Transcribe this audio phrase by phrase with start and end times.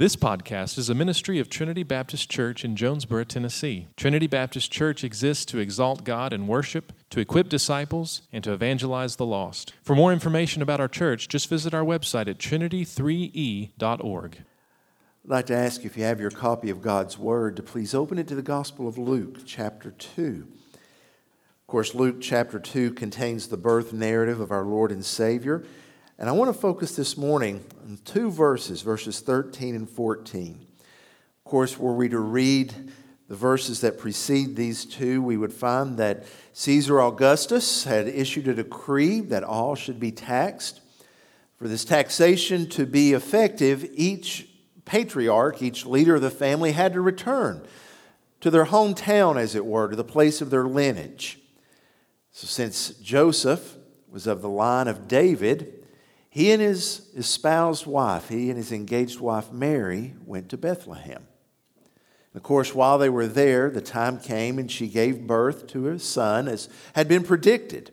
[0.00, 3.88] This podcast is a ministry of Trinity Baptist Church in Jonesborough, Tennessee.
[3.98, 9.16] Trinity Baptist Church exists to exalt God in worship, to equip disciples, and to evangelize
[9.16, 9.74] the lost.
[9.82, 14.36] For more information about our church, just visit our website at trinity3e.org.
[14.36, 17.94] I'd like to ask you if you have your copy of God's Word to please
[17.94, 20.48] open it to the Gospel of Luke, chapter 2.
[20.48, 25.62] Of course, Luke chapter 2 contains the birth narrative of our Lord and Savior.
[26.20, 30.66] And I want to focus this morning on two verses, verses 13 and 14.
[31.38, 32.74] Of course, were we to read
[33.28, 38.54] the verses that precede these two, we would find that Caesar Augustus had issued a
[38.54, 40.82] decree that all should be taxed.
[41.56, 44.46] For this taxation to be effective, each
[44.84, 47.66] patriarch, each leader of the family, had to return
[48.42, 51.38] to their hometown, as it were, to the place of their lineage.
[52.30, 55.79] So, since Joseph was of the line of David,
[56.30, 61.26] he and his espoused wife, he and his engaged wife Mary, went to Bethlehem.
[62.34, 65.98] Of course, while they were there, the time came and she gave birth to a
[65.98, 67.90] son as had been predicted.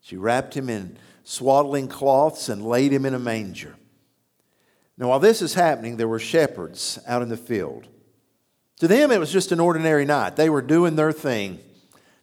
[0.00, 3.74] She wrapped him in swaddling cloths and laid him in a manger.
[4.96, 7.88] Now, while this is happening, there were shepherds out in the field.
[8.78, 10.36] To them, it was just an ordinary night.
[10.36, 11.58] They were doing their thing.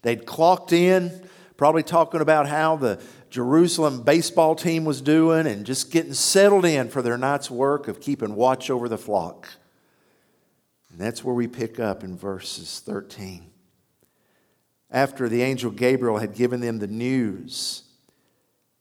[0.02, 3.02] They'd clocked in, probably talking about how the
[3.34, 8.00] Jerusalem baseball team was doing and just getting settled in for their night's work of
[8.00, 9.50] keeping watch over the flock.
[10.92, 13.50] And that's where we pick up in verses 13.
[14.92, 17.81] After the angel Gabriel had given them the news,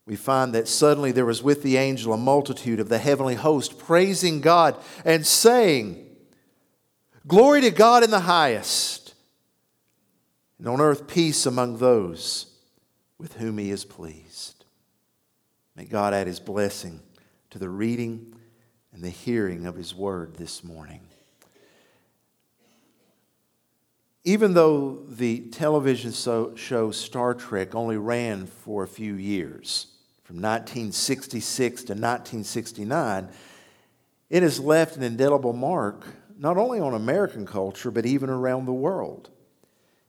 [0.04, 3.78] we find that suddenly there was with the angel a multitude of the heavenly host
[3.78, 6.10] praising God and saying,
[7.26, 9.14] Glory to God in the highest,
[10.58, 12.51] and on earth peace among those
[13.22, 14.64] with whom he is pleased.
[15.76, 17.00] May God add his blessing
[17.50, 18.34] to the reading
[18.92, 21.00] and the hearing of his word this morning.
[24.24, 26.12] Even though the television
[26.56, 29.86] show Star Trek only ran for a few years,
[30.24, 33.28] from 1966 to 1969,
[34.30, 36.06] it has left an indelible mark
[36.38, 39.30] not only on American culture, but even around the world.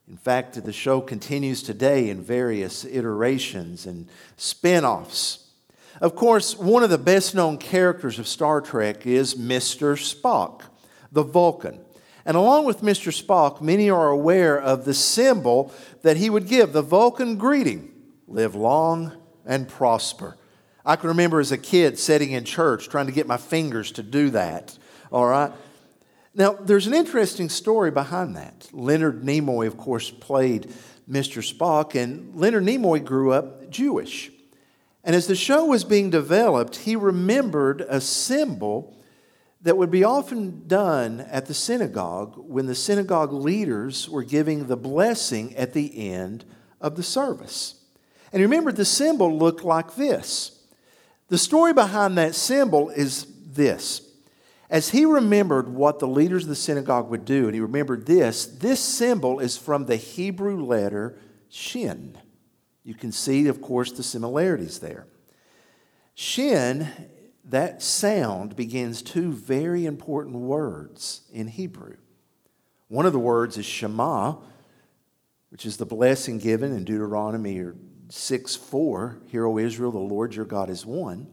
[0.10, 5.48] In fact, the show continues today in various iterations and spin offs.
[6.02, 9.96] Of course, one of the best known characters of Star Trek is Mr.
[9.96, 10.64] Spock,
[11.12, 11.80] the Vulcan.
[12.26, 13.12] And along with Mr.
[13.14, 17.94] Spock, many are aware of the symbol that he would give, the Vulcan greeting
[18.28, 19.14] live long
[19.46, 20.36] and prosper.
[20.86, 24.04] I can remember as a kid sitting in church trying to get my fingers to
[24.04, 24.78] do that.
[25.12, 25.52] All right?
[26.36, 28.68] Now, there's an interesting story behind that.
[28.72, 30.74] Leonard Nimoy, of course, played
[31.10, 31.44] Mr.
[31.44, 34.32] Spock, and Leonard Nimoy grew up Jewish.
[35.04, 38.98] And as the show was being developed, he remembered a symbol
[39.62, 44.78] that would be often done at the synagogue when the synagogue leaders were giving the
[44.78, 46.46] blessing at the end
[46.82, 47.76] of the service.
[48.32, 50.64] And remember, the symbol looked like this.
[51.28, 54.03] The story behind that symbol is this
[54.74, 58.48] as he remembered what the leaders of the synagogue would do, and he remembered this,
[58.48, 61.16] this symbol is from the Hebrew letter
[61.48, 62.18] Shin.
[62.84, 65.06] You can see, of course, the similarities there.
[66.16, 66.88] Shin,
[67.46, 71.98] that sound begins two very important words in Hebrew.
[72.88, 74.38] One of the words is Shema,
[75.50, 77.64] which is the blessing given in Deuteronomy
[78.10, 79.20] 6 4.
[79.28, 81.28] Hear, O Israel, the Lord your God is one.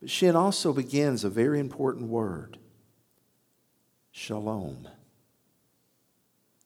[0.00, 2.58] But Shin also begins a very important word
[4.10, 4.88] shalom.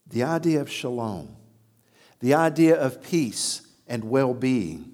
[0.06, 1.36] The idea of shalom,
[2.20, 4.92] the idea of peace and well being,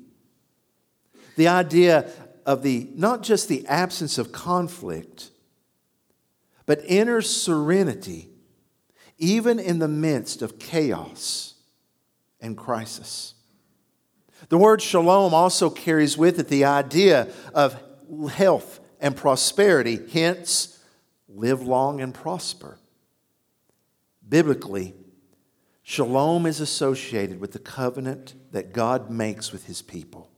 [1.37, 2.11] the idea
[2.47, 5.31] of the not just the absence of conflict,
[6.65, 8.31] but inner serenity,
[9.19, 11.55] even in the midst of chaos
[12.41, 13.35] and crisis.
[14.49, 17.81] The word shalom also carries with it the idea of
[18.33, 20.79] health and prosperity, hence,
[21.29, 22.79] live long and prosper.
[24.29, 24.95] Biblically,
[25.83, 30.31] shalom is associated with the covenant that God makes with his people.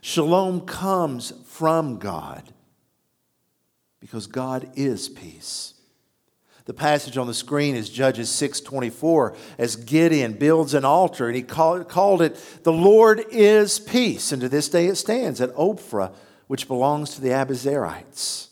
[0.00, 2.52] Shalom comes from God
[4.00, 5.74] because God is peace.
[6.66, 11.42] The passage on the screen is Judges 6:24 as Gideon builds an altar and he
[11.42, 16.12] called, called it the Lord is peace and to this day it stands at Ophrah
[16.46, 18.48] which belongs to the Abiezrites.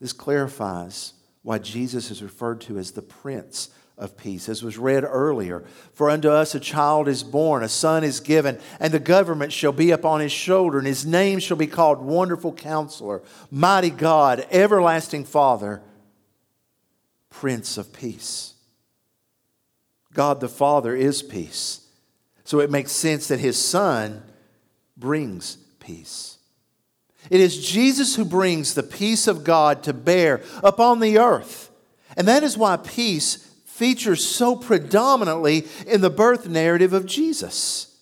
[0.00, 5.04] This clarifies why Jesus is referred to as the Prince of peace, as was read
[5.04, 5.64] earlier.
[5.94, 9.72] For unto us a child is born, a son is given, and the government shall
[9.72, 15.24] be upon his shoulder, and his name shall be called Wonderful Counselor, Mighty God, Everlasting
[15.24, 15.80] Father,
[17.30, 18.54] Prince of Peace.
[20.12, 21.86] God the Father is peace.
[22.44, 24.22] So it makes sense that his Son
[24.96, 26.38] brings peace.
[27.30, 31.70] It is Jesus who brings the peace of God to bear upon the earth.
[32.16, 37.94] And that is why peace features so predominantly in the birth narrative of Jesus.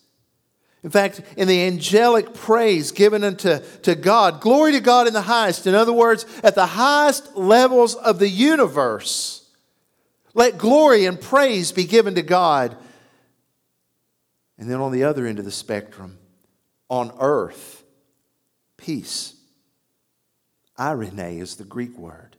[0.83, 5.23] In fact, in the angelic praise given unto to God, glory to God in the
[5.23, 5.67] highest.
[5.67, 9.49] In other words, at the highest levels of the universe,
[10.35, 12.77] let glory and praise be given to God.
[14.59, 16.19] And then on the other end of the spectrum,
[16.89, 17.85] on earth,
[18.77, 19.35] peace.
[20.79, 22.37] Eirene is the Greek word.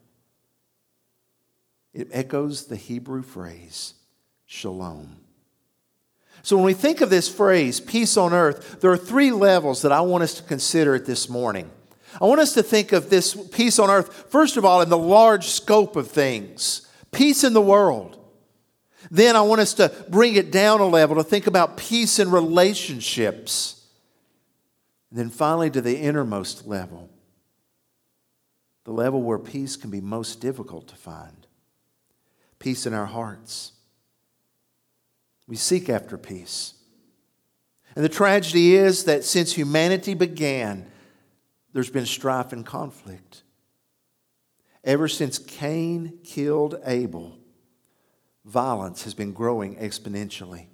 [1.93, 3.93] It echoes the Hebrew phrase,
[4.45, 5.17] shalom.
[6.43, 9.91] So when we think of this phrase, peace on earth, there are three levels that
[9.91, 11.71] I want us to consider it this morning.
[12.21, 14.97] I want us to think of this peace on earth, first of all, in the
[14.97, 18.17] large scope of things peace in the world.
[19.09, 22.29] Then I want us to bring it down a level to think about peace in
[22.29, 23.84] relationships.
[25.15, 27.09] And then finally, to the innermost level,
[28.83, 31.47] the level where peace can be most difficult to find
[32.59, 33.71] peace in our hearts.
[35.47, 36.73] We seek after peace.
[37.95, 40.85] And the tragedy is that since humanity began,
[41.71, 43.43] there's been strife and conflict.
[44.83, 47.39] Ever since Cain killed Abel,
[48.43, 50.65] violence has been growing exponentially.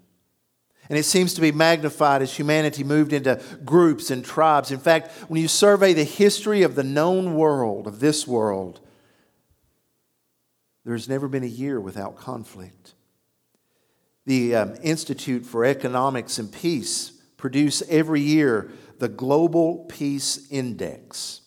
[0.91, 4.71] And it seems to be magnified as humanity moved into groups and tribes.
[4.71, 8.81] In fact, when you survey the history of the known world, of this world,
[10.83, 12.93] there's never been a year without conflict.
[14.25, 21.39] The um, Institute for Economics and Peace produce every year the Global Peace Index.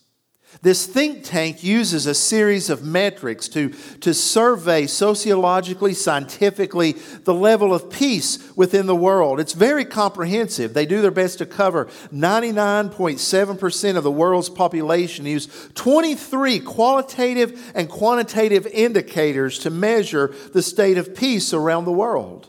[0.63, 3.71] This think tank uses a series of metrics to,
[4.01, 6.93] to survey sociologically, scientifically,
[7.25, 9.41] the level of peace within the world.
[9.41, 10.73] It's very comprehensive.
[10.73, 17.89] They do their best to cover 99.7% of the world's population, use 23 qualitative and
[17.89, 22.49] quantitative indicators to measure the state of peace around the world.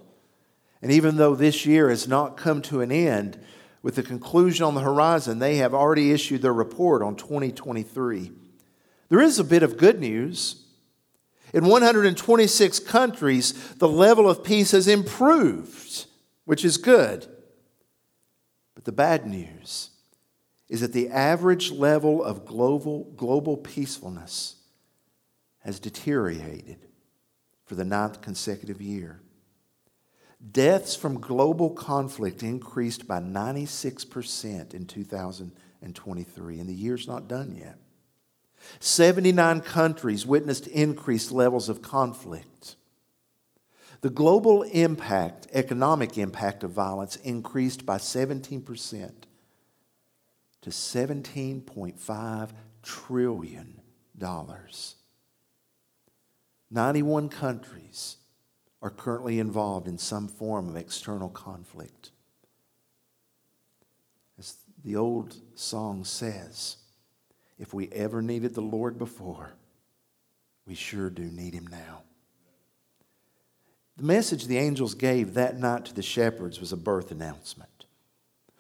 [0.82, 3.40] And even though this year has not come to an end,
[3.86, 8.32] with the conclusion on the horizon, they have already issued their report on 2023.
[9.10, 10.66] There is a bit of good news.
[11.54, 16.08] In 126 countries, the level of peace has improved,
[16.46, 17.28] which is good.
[18.74, 19.92] But the bad news
[20.68, 24.56] is that the average level of global, global peacefulness
[25.60, 26.88] has deteriorated
[27.66, 29.22] for the ninth consecutive year.
[30.52, 37.78] Deaths from global conflict increased by 96% in 2023, and the year's not done yet.
[38.80, 42.76] 79 countries witnessed increased levels of conflict.
[44.02, 49.12] The global impact, economic impact of violence increased by 17%
[50.62, 52.50] to $17.5
[52.84, 53.82] trillion.
[56.72, 58.18] 91 countries
[58.86, 62.12] are currently involved in some form of external conflict.
[64.38, 66.78] As the old song says,
[67.58, 69.56] if we ever needed the Lord before,
[70.68, 72.04] we sure do need him now.
[73.98, 77.88] The message the angels gave that night to the shepherds was a birth announcement.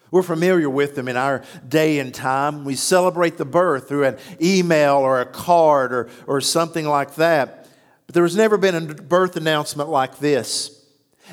[0.09, 2.65] We're familiar with them in our day and time.
[2.65, 7.64] We celebrate the birth through an email or a card or, or something like that.
[8.05, 10.75] But there has never been a birth announcement like this.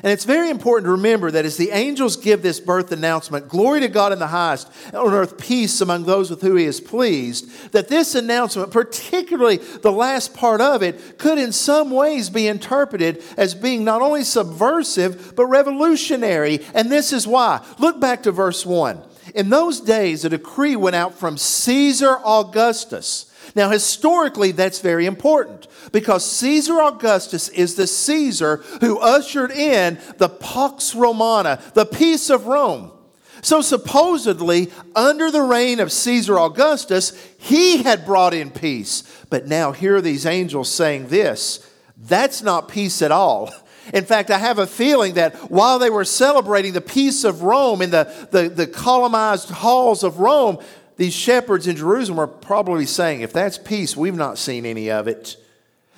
[0.01, 3.81] And it's very important to remember that as the angels give this birth announcement, glory
[3.81, 7.71] to God in the highest, on earth peace among those with whom he is pleased,
[7.73, 13.21] that this announcement, particularly the last part of it, could in some ways be interpreted
[13.37, 16.61] as being not only subversive, but revolutionary.
[16.73, 17.63] And this is why.
[17.77, 18.99] Look back to verse 1.
[19.35, 25.67] In those days, a decree went out from Caesar Augustus now, historically, that's very important
[25.91, 32.47] because Caesar Augustus is the Caesar who ushered in the Pax Romana, the peace of
[32.47, 32.91] Rome.
[33.41, 39.03] So, supposedly, under the reign of Caesar Augustus, he had brought in peace.
[39.29, 43.53] But now, here are these angels saying this that's not peace at all.
[43.93, 47.81] In fact, I have a feeling that while they were celebrating the peace of Rome
[47.81, 50.59] in the, the, the colonized halls of Rome,
[50.97, 55.07] these shepherds in Jerusalem are probably saying, if that's peace, we've not seen any of
[55.07, 55.37] it.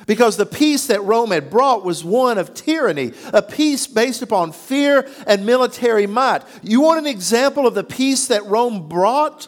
[0.07, 4.51] Because the peace that Rome had brought was one of tyranny, a peace based upon
[4.51, 6.43] fear and military might.
[6.61, 9.47] You want an example of the peace that Rome brought?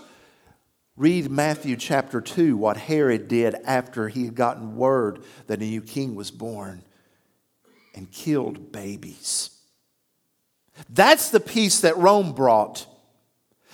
[0.96, 5.82] Read Matthew chapter 2, what Herod did after he had gotten word that a new
[5.82, 6.84] king was born
[7.94, 9.52] and killed babies.
[10.90, 12.88] That's the peace that Rome brought.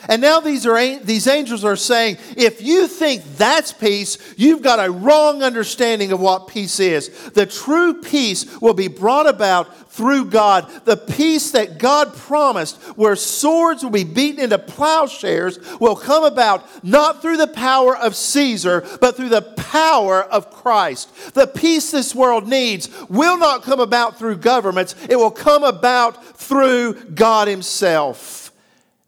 [0.09, 4.85] And now these, are, these angels are saying, if you think that's peace, you've got
[4.85, 7.09] a wrong understanding of what peace is.
[7.31, 10.69] The true peace will be brought about through God.
[10.85, 16.83] The peace that God promised, where swords will be beaten into plowshares, will come about
[16.83, 21.33] not through the power of Caesar, but through the power of Christ.
[21.35, 26.37] The peace this world needs will not come about through governments, it will come about
[26.37, 28.42] through God Himself.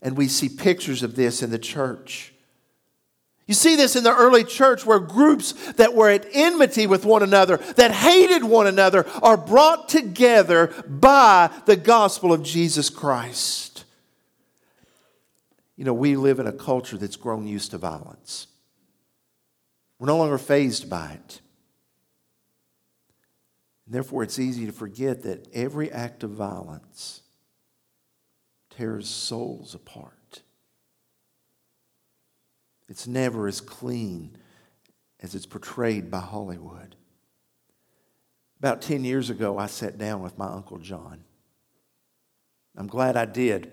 [0.02, 2.32] And we see pictures of this in the church.
[3.46, 7.22] You see this in the early church where groups that were at enmity with one
[7.22, 13.84] another, that hated one another, are brought together by the gospel of Jesus Christ.
[15.76, 18.48] You know, we live in a culture that's grown used to violence.
[19.98, 21.40] We're no longer fazed by it.
[23.86, 27.22] And therefore, it's easy to forget that every act of violence
[28.76, 30.42] tears souls apart.
[32.88, 34.36] It's never as clean
[35.20, 36.94] as it's portrayed by Hollywood.
[38.58, 41.24] About 10 years ago, I sat down with my Uncle John.
[42.76, 43.72] I'm glad I did.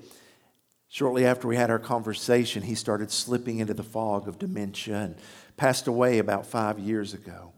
[0.87, 5.15] Shortly after we had our conversation, he started slipping into the fog of dementia and
[5.57, 7.53] passed away about five years ago.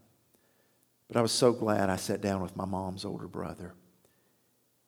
[1.08, 3.74] But I was so glad I sat down with my mom's older brother.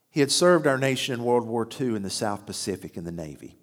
[0.09, 3.11] He had served our nation in World War II in the South Pacific in the
[3.11, 3.57] Navy.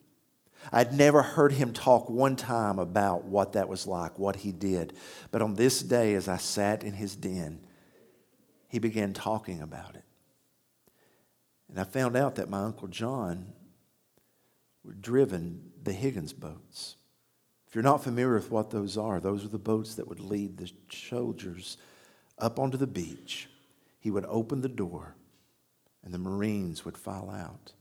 [0.72, 4.94] I'd never heard him talk one time about what that was like, what he did.
[5.30, 7.60] But on this day, as I sat in his den,
[8.68, 10.04] he began talking about it.
[11.68, 13.52] And I found out that my Uncle John
[14.86, 16.96] had driven the Higgins boats.
[17.66, 20.56] If you're not familiar with what those are, those are the boats that would lead
[20.56, 21.76] the soldiers
[22.38, 23.48] up onto the beach.
[23.98, 25.16] He would open the door
[26.04, 27.72] and the Marines would file out.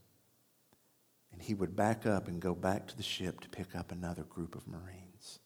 [1.32, 4.24] And he would back up and go back to the ship to pick up another
[4.24, 5.40] group of Marines.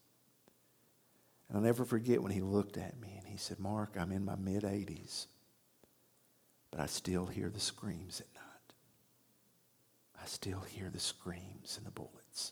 [1.48, 4.26] And I'll never forget when he looked at me and he said, Mark, I'm in
[4.26, 5.26] my mid 80s,
[6.72, 8.44] but I still hear the screams at night.
[10.22, 12.52] I still hear the screams and the bullets.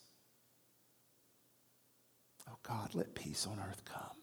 [2.49, 4.17] Oh God, let peace on earth come.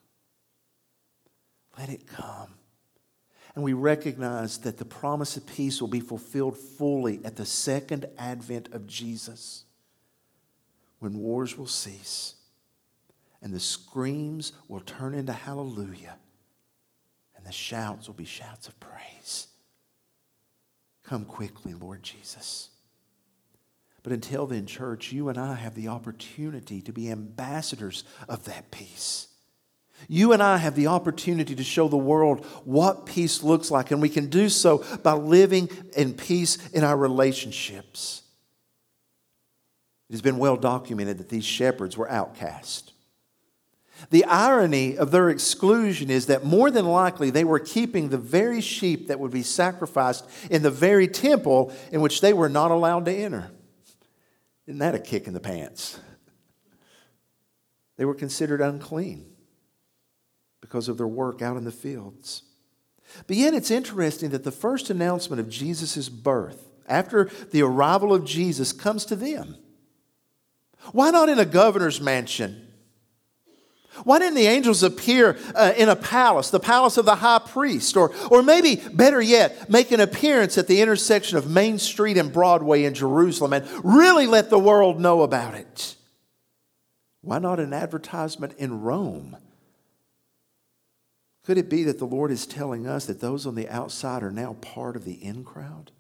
[1.79, 2.55] Let it come.
[3.55, 8.07] And we recognize that the promise of peace will be fulfilled fully at the second
[8.17, 9.65] advent of Jesus
[11.01, 12.35] when wars will cease
[13.43, 16.17] and the screams will turn into hallelujah
[17.37, 19.49] and the shouts will be shouts of praise.
[21.03, 22.71] Come quickly, Lord Jesus.
[24.03, 28.71] But until then, church, you and I have the opportunity to be ambassadors of that
[28.71, 29.29] peace.
[30.09, 34.03] You and I have the opportunity to show the world what peace looks like, and
[34.03, 38.23] we can do so by living in peace in our relationships.
[40.09, 42.93] It has been well documented that these shepherds were outcast.
[44.11, 48.61] The irony of their exclusion is that more than likely they were keeping the very
[48.61, 53.05] sheep that would be sacrificed in the very temple in which they were not allowed
[53.05, 53.51] to enter.
[54.67, 55.99] Isn't that a kick in the pants?
[57.97, 59.32] They were considered unclean
[60.73, 62.45] because of their work out in the fields.
[63.27, 68.25] But yet, it's interesting that the first announcement of Jesus' birth, after the arrival of
[68.25, 69.57] Jesus, comes to them.
[70.93, 72.69] Why not in a governor's mansion?
[74.05, 77.95] Why didn't the angels appear uh, in a palace, the palace of the high priest?
[77.99, 82.33] Or, or maybe, better yet, make an appearance at the intersection of Main Street and
[82.33, 85.97] Broadway in Jerusalem and really let the world know about it?
[87.21, 89.37] Why not an advertisement in Rome
[91.45, 94.31] could it be that the Lord is telling us that those on the outside are
[94.31, 95.91] now part of the in crowd?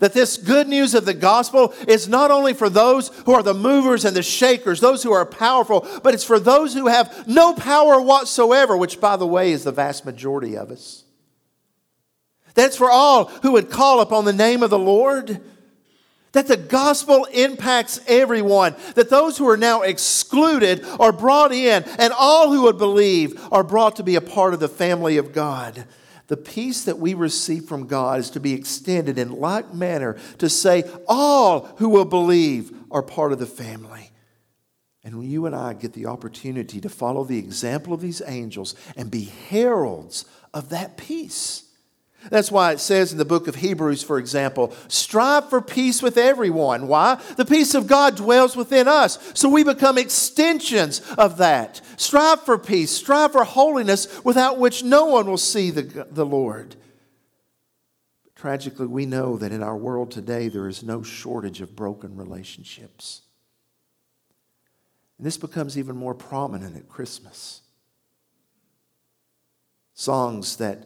[0.00, 3.54] That this good news of the gospel is not only for those who are the
[3.54, 7.54] movers and the shakers, those who are powerful, but it's for those who have no
[7.54, 11.04] power whatsoever, which, by the way, is the vast majority of us.
[12.54, 15.40] That's for all who would call upon the name of the Lord
[16.34, 22.12] that the gospel impacts everyone, that those who are now excluded are brought in, and
[22.12, 25.86] all who would believe are brought to be a part of the family of God.
[26.26, 30.48] The peace that we receive from God is to be extended in like manner to
[30.48, 34.10] say, all who will believe are part of the family.
[35.04, 38.74] And when you and I get the opportunity to follow the example of these angels
[38.96, 40.24] and be heralds
[40.54, 41.63] of that peace.
[42.30, 46.16] That's why it says in the book of Hebrews, for example, strive for peace with
[46.16, 46.88] everyone.
[46.88, 47.20] Why?
[47.36, 49.18] The peace of God dwells within us.
[49.34, 51.80] So we become extensions of that.
[51.96, 56.76] Strive for peace, strive for holiness, without which no one will see the, the Lord.
[58.34, 63.22] Tragically, we know that in our world today there is no shortage of broken relationships.
[65.18, 67.62] And this becomes even more prominent at Christmas.
[69.94, 70.84] Songs that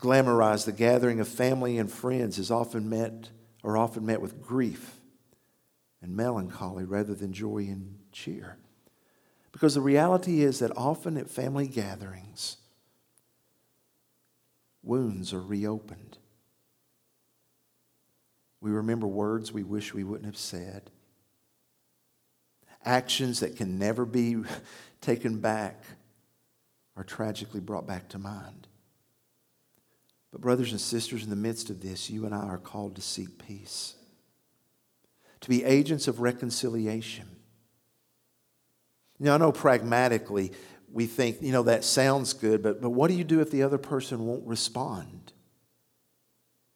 [0.00, 3.30] glamorize the gathering of family and friends is often met
[3.62, 4.96] or often met with grief
[6.02, 8.56] and melancholy rather than joy and cheer.
[9.52, 12.56] Because the reality is that often at family gatherings,
[14.82, 16.18] wounds are reopened.
[18.60, 20.90] We remember words we wish we wouldn't have said,
[22.84, 24.36] actions that can never be
[25.00, 25.82] taken back
[26.96, 28.68] are tragically brought back to mind.
[30.32, 33.02] But, brothers and sisters, in the midst of this, you and I are called to
[33.02, 33.94] seek peace,
[35.40, 37.26] to be agents of reconciliation.
[39.18, 40.52] Now, I know pragmatically
[40.92, 43.62] we think, you know, that sounds good, but, but what do you do if the
[43.62, 45.32] other person won't respond?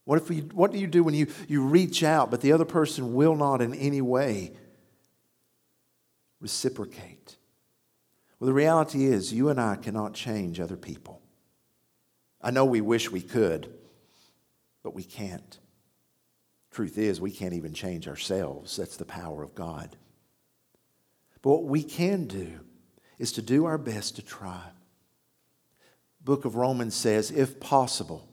[0.05, 2.67] What, if you, what do you do when you, you reach out, but the other
[2.67, 4.53] person will not in any way
[6.41, 7.37] reciprocate?
[8.39, 11.23] Well, the reality is, you and I cannot change other people.
[12.45, 13.73] I know we wish we could,
[14.83, 15.59] but we can't.
[16.71, 18.77] Truth is, we can't even change ourselves.
[18.77, 19.97] That's the power of God.
[21.41, 22.61] But what we can do
[23.19, 24.63] is to do our best to try.
[26.23, 28.29] Book of Romans says, if possible,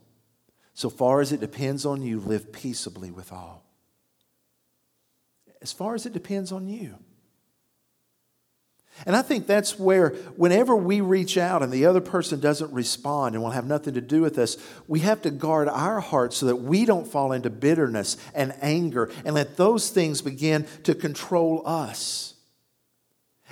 [0.74, 3.64] so far as it depends on you, live peaceably with all.
[5.62, 6.98] As far as it depends on you.
[9.06, 13.34] And I think that's where, whenever we reach out and the other person doesn't respond
[13.34, 14.58] and will have nothing to do with us,
[14.88, 19.10] we have to guard our hearts so that we don't fall into bitterness and anger
[19.26, 22.36] and let those things begin to control us.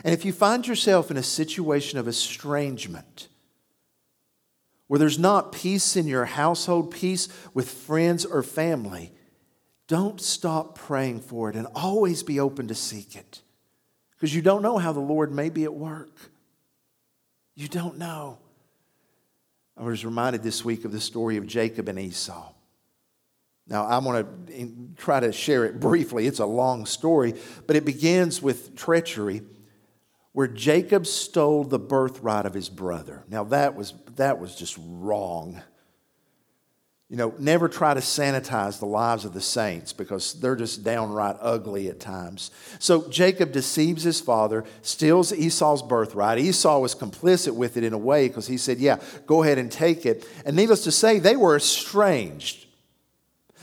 [0.03, 3.27] And if you find yourself in a situation of estrangement,
[4.87, 9.13] where there's not peace in your household, peace with friends or family,
[9.87, 13.41] don't stop praying for it and always be open to seek it
[14.19, 16.11] because you don't know how the Lord may be at work.
[17.55, 18.37] You don't know.
[19.77, 22.51] I was reminded this week of the story of Jacob and Esau.
[23.65, 26.27] Now, I want to try to share it briefly.
[26.27, 29.43] It's a long story, but it begins with treachery
[30.33, 33.23] where Jacob stole the birthright of his brother.
[33.29, 35.61] Now, that was, that was just wrong.
[37.09, 41.37] You know, never try to sanitize the lives of the saints because they're just downright
[41.41, 42.51] ugly at times.
[42.77, 46.37] So Jacob deceives his father, steals Esau's birthright.
[46.37, 49.71] Esau was complicit with it in a way because he said, Yeah, go ahead and
[49.71, 50.27] take it.
[50.45, 52.67] And needless to say, they were estranged.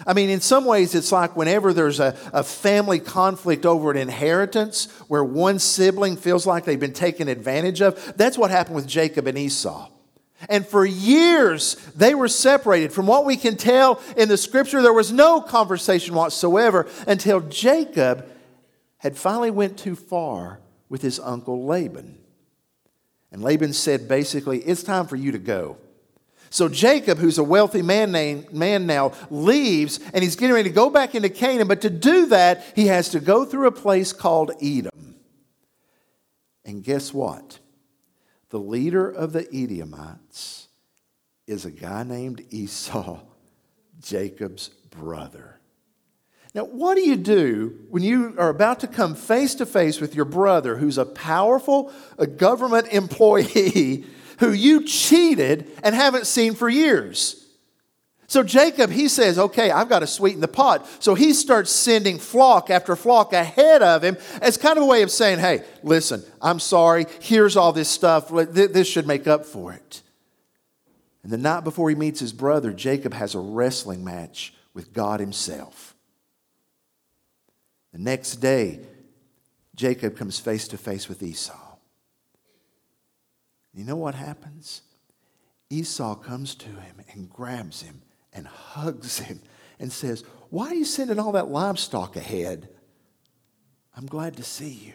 [0.04, 3.96] I mean, in some ways, it's like whenever there's a, a family conflict over an
[3.96, 8.16] inheritance where one sibling feels like they've been taken advantage of.
[8.16, 9.88] That's what happened with Jacob and Esau.
[10.48, 12.92] And for years, they were separated.
[12.92, 18.28] From what we can tell in the scripture, there was no conversation whatsoever until Jacob
[18.98, 22.18] had finally went too far with his uncle Laban.
[23.32, 25.78] And Laban said basically, it's time for you to go.
[26.50, 30.74] So Jacob, who's a wealthy man, named, man now, leaves and he's getting ready to
[30.74, 31.68] go back into Canaan.
[31.68, 35.16] But to do that, he has to go through a place called Edom.
[36.64, 37.58] And guess what?
[38.56, 40.68] The leader of the Edomites
[41.46, 43.20] is a guy named Esau,
[44.00, 45.60] Jacob's brother.
[46.54, 50.14] Now, what do you do when you are about to come face to face with
[50.14, 54.06] your brother who's a powerful a government employee
[54.38, 57.45] who you cheated and haven't seen for years?
[58.28, 60.86] So Jacob, he says, okay, I've got to sweeten the pot.
[61.02, 65.02] So he starts sending flock after flock ahead of him as kind of a way
[65.02, 67.06] of saying, hey, listen, I'm sorry.
[67.20, 68.28] Here's all this stuff.
[68.28, 70.02] This should make up for it.
[71.22, 75.20] And the night before he meets his brother, Jacob has a wrestling match with God
[75.20, 75.94] himself.
[77.92, 78.80] The next day,
[79.74, 81.54] Jacob comes face to face with Esau.
[83.72, 84.82] You know what happens?
[85.70, 88.02] Esau comes to him and grabs him
[88.36, 89.40] and hugs him
[89.80, 92.68] and says, Why are you sending all that livestock ahead?
[93.96, 94.94] I'm glad to see you.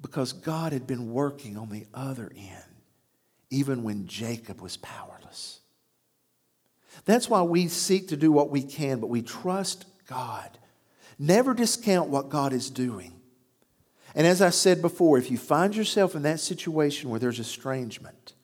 [0.00, 2.64] Because God had been working on the other end,
[3.50, 5.60] even when Jacob was powerless.
[7.04, 10.58] That's why we seek to do what we can, but we trust God.
[11.18, 13.20] Never discount what God is doing.
[14.14, 18.34] And as I said before, if you find yourself in that situation where there's estrangement,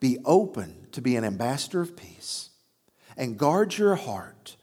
[0.00, 2.50] Be open to be an ambassador of peace
[3.16, 4.56] and guard your heart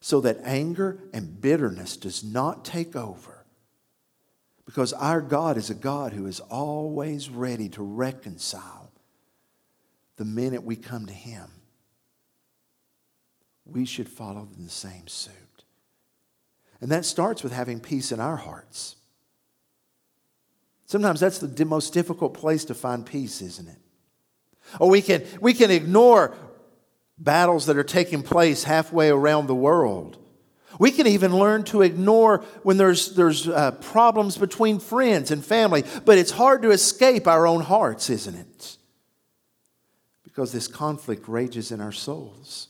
[0.00, 3.44] so that anger and bitterness does not take over.
[4.66, 8.90] Because our God is a God who is always ready to reconcile
[10.16, 11.48] the minute we come to Him.
[13.64, 15.32] We should follow in the same suit.
[16.80, 18.96] And that starts with having peace in our hearts.
[20.86, 23.81] Sometimes that's the most difficult place to find peace, isn't it?
[24.80, 26.34] Or we can, we can ignore
[27.18, 30.18] battles that are taking place halfway around the world.
[30.78, 35.84] We can even learn to ignore when there's, there's uh, problems between friends and family,
[36.04, 38.76] but it's hard to escape our own hearts, isn't it?
[40.24, 42.68] Because this conflict rages in our souls.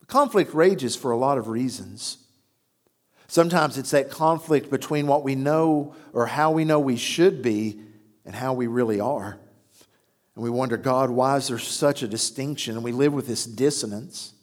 [0.00, 2.18] The conflict rages for a lot of reasons.
[3.28, 7.80] Sometimes it's that conflict between what we know or how we know we should be
[8.24, 9.38] and how we really are.
[10.38, 12.76] And we wonder, God, why is there such a distinction?
[12.76, 14.34] And we live with this dissonance.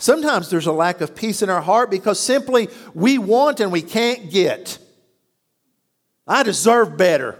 [0.00, 3.82] Sometimes there's a lack of peace in our heart because simply we want and we
[3.82, 4.80] can't get.
[6.26, 7.38] I deserve better.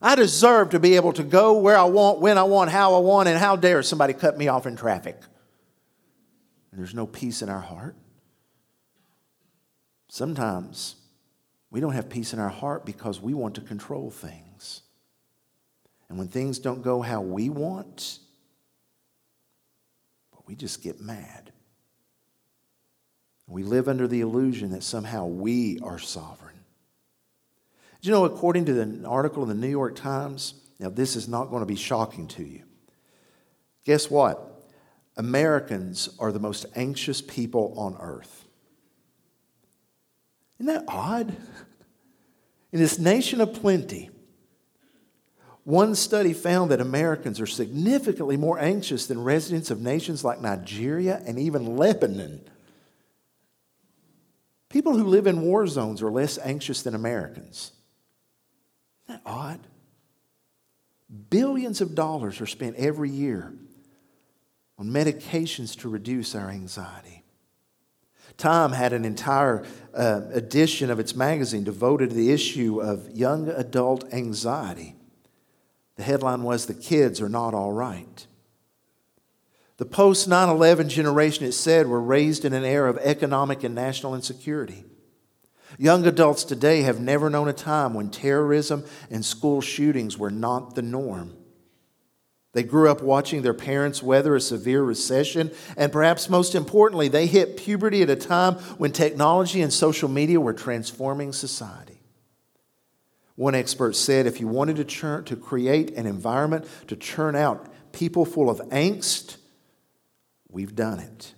[0.00, 3.00] I deserve to be able to go where I want, when I want, how I
[3.00, 5.20] want, and how dare somebody cut me off in traffic.
[6.70, 7.96] And there's no peace in our heart.
[10.08, 10.96] Sometimes
[11.70, 14.53] we don't have peace in our heart because we want to control things.
[16.14, 18.20] And when things don't go how we want,
[20.46, 21.50] we just get mad.
[23.48, 26.54] We live under the illusion that somehow we are sovereign.
[28.00, 31.26] Do you know, according to an article in the New York Times, now this is
[31.26, 32.62] not going to be shocking to you.
[33.84, 34.70] Guess what?
[35.16, 38.46] Americans are the most anxious people on earth.
[40.60, 41.36] Isn't that odd?
[42.70, 44.10] In this nation of plenty,
[45.64, 51.22] one study found that Americans are significantly more anxious than residents of nations like Nigeria
[51.26, 52.42] and even Lebanon.
[54.68, 57.72] People who live in war zones are less anxious than Americans.
[59.08, 59.60] Isn't that odd?
[61.30, 63.54] Billions of dollars are spent every year
[64.78, 67.22] on medications to reduce our anxiety.
[68.36, 73.48] Time had an entire uh, edition of its magazine devoted to the issue of young
[73.48, 74.96] adult anxiety.
[76.04, 78.26] The headline was The Kids Are Not All Right.
[79.78, 83.74] The post 9 11 generation, it said, were raised in an era of economic and
[83.74, 84.84] national insecurity.
[85.78, 90.74] Young adults today have never known a time when terrorism and school shootings were not
[90.74, 91.34] the norm.
[92.52, 97.26] They grew up watching their parents weather a severe recession, and perhaps most importantly, they
[97.26, 101.93] hit puberty at a time when technology and social media were transforming society.
[103.36, 107.66] One expert said if you wanted to, churn, to create an environment to churn out
[107.92, 109.36] people full of angst,
[110.48, 111.34] we've done it.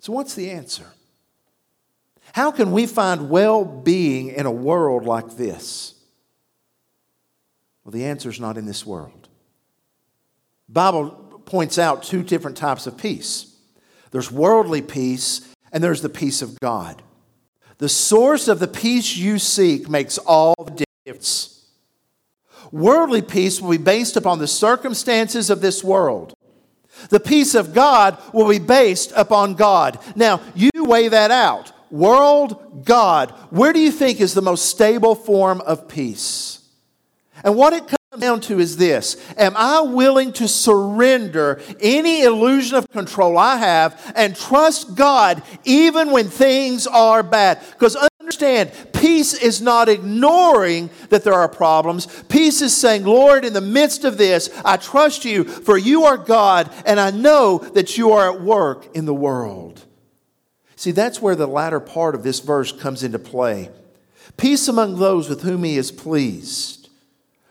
[0.00, 0.86] So, what's the answer?
[2.32, 5.94] How can we find well being in a world like this?
[7.82, 9.28] Well, the answer is not in this world.
[10.68, 11.10] Bible
[11.46, 13.54] points out two different types of peace
[14.10, 17.02] there's worldly peace, and there's the peace of God.
[17.78, 21.64] The source of the peace you seek makes all the difference.
[22.70, 26.34] Worldly peace will be based upon the circumstances of this world.
[27.10, 29.98] The peace of God will be based upon God.
[30.16, 31.72] Now, you weigh that out.
[31.90, 33.30] World, God.
[33.50, 36.60] Where do you think is the most stable form of peace?
[37.44, 42.88] And what it down to is this Am I willing to surrender any illusion of
[42.90, 47.60] control I have and trust God even when things are bad?
[47.72, 47.96] Because
[48.28, 52.06] understand, peace is not ignoring that there are problems.
[52.28, 56.18] Peace is saying, Lord, in the midst of this, I trust you, for you are
[56.18, 59.86] God, and I know that you are at work in the world.
[60.76, 63.70] See, that's where the latter part of this verse comes into play.
[64.36, 66.77] Peace among those with whom he is pleased.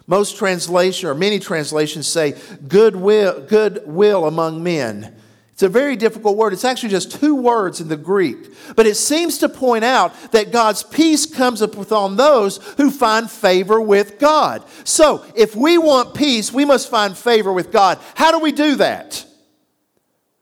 [0.07, 2.35] Most translation or many translations say
[2.67, 5.13] goodwill, goodwill among men.
[5.51, 6.53] It's a very difficult word.
[6.53, 8.37] It's actually just two words in the Greek.
[8.75, 13.81] But it seems to point out that God's peace comes upon those who find favor
[13.81, 14.63] with God.
[14.83, 17.97] So, if we want peace, we must find favor with God.
[18.13, 19.25] How do we do that?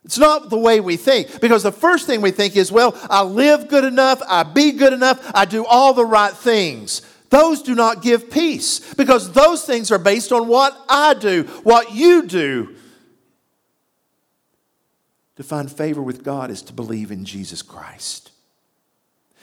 [0.04, 1.40] It's not the way we think.
[1.40, 4.92] Because the first thing we think is, well, I live good enough, I be good
[4.92, 7.02] enough, I do all the right things.
[7.30, 11.94] Those do not give peace because those things are based on what I do, what
[11.94, 12.76] you do.
[15.38, 18.32] To find favor with God is to believe in Jesus Christ.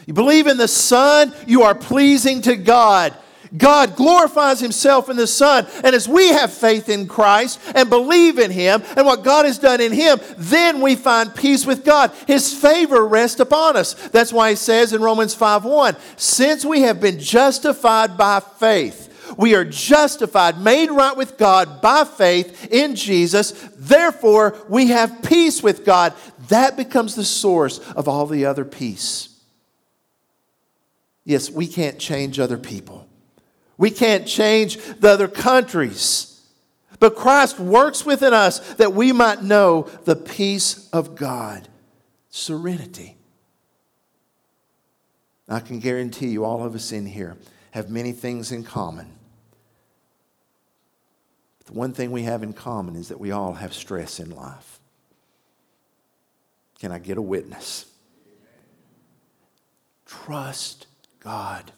[0.07, 3.15] You believe in the Son, you are pleasing to God.
[3.57, 5.67] God glorifies himself in the Son.
[5.85, 9.59] And as we have faith in Christ and believe in him and what God has
[9.59, 12.13] done in him, then we find peace with God.
[12.27, 13.95] His favor rests upon us.
[14.09, 19.11] That's why he says in Romans 5 1, since we have been justified by faith,
[19.37, 23.53] we are justified, made right with God by faith in Jesus.
[23.77, 26.15] Therefore, we have peace with God.
[26.49, 29.29] That becomes the source of all the other peace.
[31.25, 33.09] Yes, we can't change other people.
[33.83, 36.41] We can't change the other countries.
[37.01, 41.67] But Christ works within us that we might know the peace of God,
[42.31, 43.17] serenity.
[45.49, 47.37] I can guarantee you, all of us in here
[47.73, 49.11] have many things in common.
[51.59, 54.31] But the one thing we have in common is that we all have stress in
[54.31, 54.79] life.
[56.79, 57.87] Can I get a witness?
[60.07, 60.87] Trust
[61.19, 61.73] God.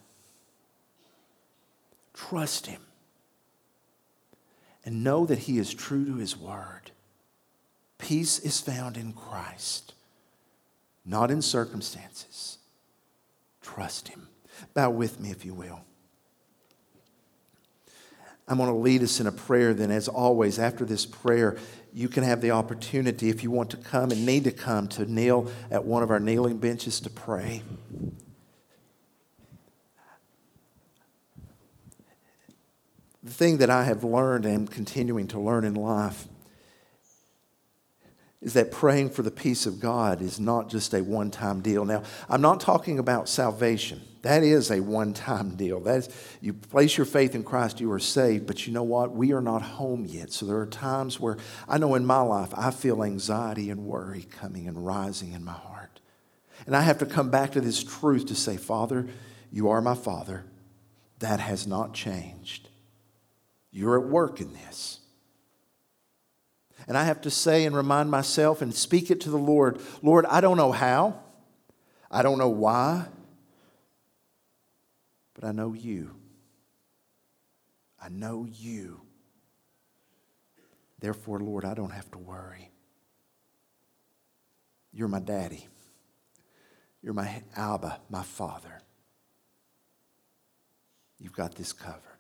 [2.29, 2.81] Trust Him.
[4.85, 6.91] And know that He is true to His word.
[7.99, 9.95] Peace is found in Christ,
[11.05, 12.59] not in circumstances.
[13.63, 14.29] Trust Him.
[14.75, 15.81] Bow with me, if you will.
[18.47, 19.73] I'm going to lead us in a prayer.
[19.73, 21.57] Then, as always, after this prayer,
[21.95, 25.11] you can have the opportunity, if you want to come and need to come, to
[25.11, 27.63] kneel at one of our kneeling benches to pray.
[33.25, 36.29] The thing that I have learned and am continuing to learn in life
[38.43, 41.87] is that praying for the peace of God is not just a one time deal.
[41.87, 44.03] Now, I'm not talking about salvation.
[44.21, 45.81] That is a one time deal.
[45.81, 49.13] That is, you place your faith in Christ, you are saved, but you know what?
[49.13, 50.31] We are not home yet.
[50.31, 54.27] So there are times where I know in my life I feel anxiety and worry
[54.31, 56.01] coming and rising in my heart.
[56.67, 59.07] And I have to come back to this truth to say, Father,
[59.51, 60.45] you are my Father.
[61.21, 62.69] That has not changed.
[63.75, 65.01] You're at work in this.
[66.87, 70.25] And I have to say and remind myself and speak it to the Lord Lord,
[70.27, 71.19] I don't know how,
[72.09, 73.07] I don't know why,
[75.35, 76.15] but I know you.
[78.01, 79.01] I know you.
[81.01, 82.71] Therefore, Lord, I don't have to worry.
[84.93, 85.67] You're my daddy.
[87.03, 88.81] You're my Abba, my father.
[91.19, 92.14] You've got this covered.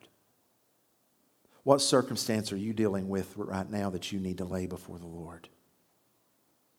[1.64, 5.06] What circumstance are you dealing with right now that you need to lay before the
[5.06, 5.48] Lord?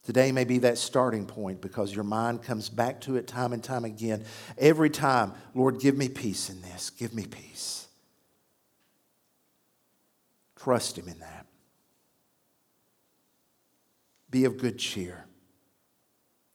[0.04, 3.62] Today may be that starting point because your mind comes back to it time and
[3.62, 4.24] time again.
[4.56, 6.90] Every time, Lord, give me peace in this.
[6.90, 7.88] Give me peace.
[10.54, 11.46] Trust Him in that.
[14.30, 15.26] Be of good cheer.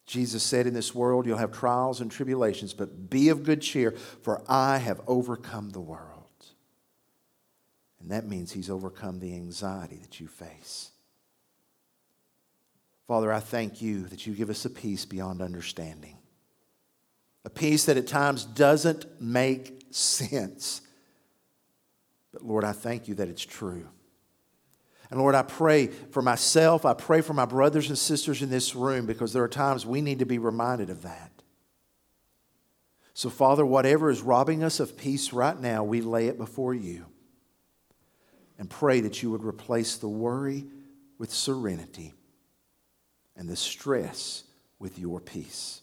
[0.06, 3.92] Jesus said, In this world you'll have trials and tribulations, but be of good cheer,
[3.92, 6.21] for I have overcome the world.
[8.02, 10.92] And that means he's overcome the anxiety that you face.
[13.08, 16.18] Father, I thank you that you give us a peace beyond understanding.
[17.46, 20.82] A peace that at times doesn't make sense.
[22.32, 23.88] But Lord, I thank you that it's true.
[25.10, 28.76] And Lord, I pray for myself, I pray for my brothers and sisters in this
[28.76, 31.32] room because there are times we need to be reminded of that.
[33.14, 37.08] So, Father, whatever is robbing us of peace right now, we lay it before you
[38.62, 40.66] and pray that you would replace the worry
[41.18, 42.14] with serenity
[43.36, 44.44] and the stress
[44.78, 45.82] with your peace.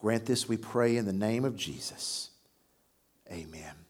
[0.00, 2.30] Grant this, we pray, in the name of Jesus.
[3.30, 3.82] Amen.